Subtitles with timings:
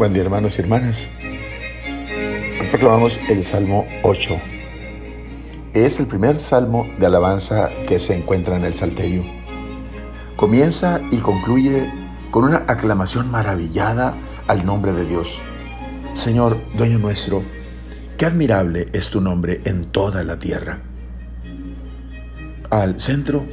[0.00, 1.08] Buen día hermanos y hermanas.
[2.70, 4.34] Proclamamos el Salmo 8.
[5.74, 9.24] Es el primer salmo de alabanza que se encuentra en el Salterio.
[10.36, 11.92] Comienza y concluye
[12.30, 14.16] con una aclamación maravillada
[14.46, 15.38] al nombre de Dios.
[16.14, 17.44] Señor, dueño nuestro,
[18.16, 20.80] qué admirable es tu nombre en toda la tierra.
[22.70, 23.44] Al centro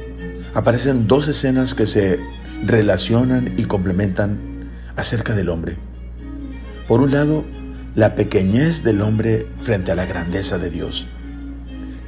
[0.54, 2.18] aparecen dos escenas que se
[2.64, 5.87] relacionan y complementan acerca del hombre.
[6.88, 7.44] Por un lado,
[7.94, 11.06] la pequeñez del hombre frente a la grandeza de Dios.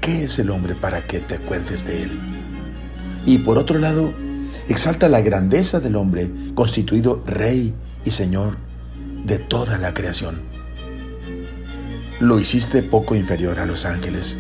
[0.01, 2.19] ¿Qué es el hombre para que te acuerdes de él?
[3.27, 4.15] Y por otro lado,
[4.69, 7.75] exalta la grandeza del hombre constituido rey
[8.07, 8.57] y señor
[9.27, 10.41] de toda la creación.
[12.19, 14.39] Lo hiciste poco inferior a los ángeles.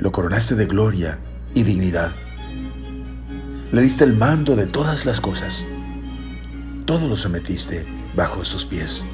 [0.00, 1.20] Lo coronaste de gloria
[1.54, 2.10] y dignidad.
[3.70, 5.64] Le diste el mando de todas las cosas.
[6.86, 9.06] Todo lo sometiste bajo sus pies.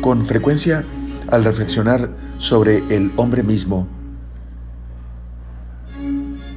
[0.00, 0.84] Con frecuencia,
[1.28, 3.88] al reflexionar sobre el hombre mismo,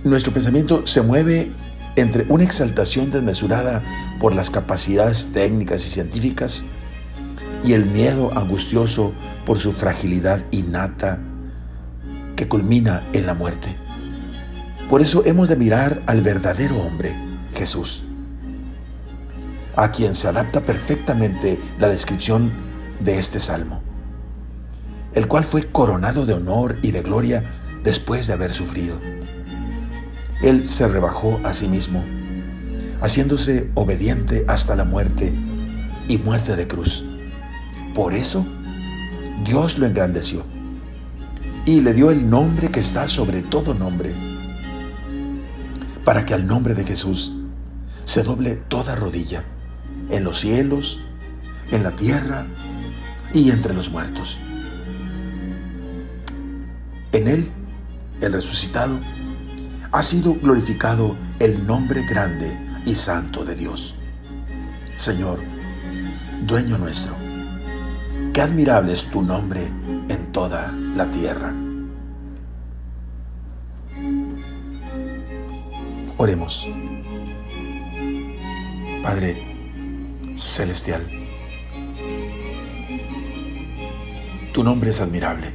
[0.03, 1.51] nuestro pensamiento se mueve
[1.95, 3.83] entre una exaltación desmesurada
[4.19, 6.63] por las capacidades técnicas y científicas
[7.63, 9.13] y el miedo angustioso
[9.45, 11.19] por su fragilidad innata
[12.35, 13.77] que culmina en la muerte.
[14.89, 17.15] Por eso hemos de mirar al verdadero hombre,
[17.53, 18.03] Jesús
[19.75, 22.52] a quien se adapta perfectamente la descripción
[22.99, 23.81] de este salmo,
[25.13, 27.43] el cual fue coronado de honor y de gloria
[27.83, 28.99] después de haber sufrido.
[30.41, 32.03] Él se rebajó a sí mismo,
[33.01, 35.33] haciéndose obediente hasta la muerte
[36.07, 37.05] y muerte de cruz.
[37.95, 38.45] Por eso,
[39.44, 40.44] Dios lo engrandeció
[41.66, 44.13] y le dio el nombre que está sobre todo nombre,
[46.03, 47.33] para que al nombre de Jesús
[48.03, 49.45] se doble toda rodilla
[50.09, 51.01] en los cielos,
[51.71, 52.45] en la tierra
[53.33, 54.39] y entre los muertos.
[57.11, 57.51] En Él,
[58.22, 59.00] el resucitado,
[59.91, 63.95] ha sido glorificado el nombre grande y santo de Dios.
[64.95, 65.39] Señor,
[66.45, 67.16] dueño nuestro,
[68.33, 69.67] qué admirable es tu nombre
[70.09, 71.53] en toda la tierra.
[76.17, 76.67] Oremos.
[79.03, 79.53] Padre,
[80.35, 81.07] celestial.
[84.53, 85.51] Tu nombre es admirable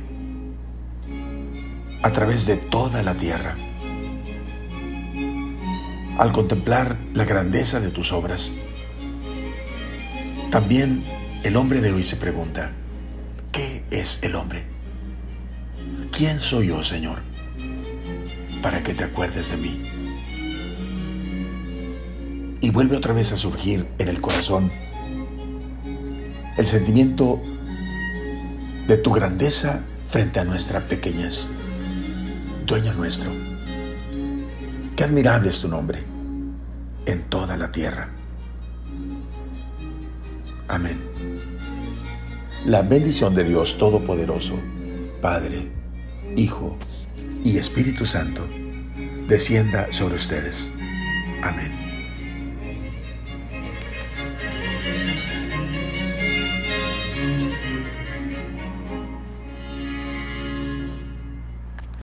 [2.02, 3.56] a través de toda la tierra.
[6.18, 8.54] Al contemplar la grandeza de tus obras,
[10.50, 11.04] también
[11.44, 12.72] el hombre de hoy se pregunta,
[13.52, 14.64] ¿qué es el hombre?
[16.10, 17.20] ¿Quién soy yo, Señor?
[18.62, 19.97] Para que te acuerdes de mí
[22.60, 24.70] y vuelve otra vez a surgir en el corazón
[26.56, 27.40] el sentimiento
[28.88, 31.50] de tu grandeza frente a nuestra pequeñez.
[32.66, 33.30] Dueño nuestro,
[34.96, 36.02] qué admirable es tu nombre
[37.06, 38.10] en toda la tierra.
[40.66, 40.98] Amén.
[42.66, 44.58] La bendición de Dios Todopoderoso,
[45.22, 45.70] Padre,
[46.36, 46.76] Hijo
[47.44, 48.46] y Espíritu Santo,
[49.26, 50.70] descienda sobre ustedes.
[51.42, 51.87] Amén.